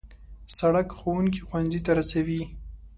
سړک 0.57 0.87
ښوونکي 0.97 1.39
ښوونځي 1.47 1.79
ته 1.85 1.91
رسوي. 1.99 2.41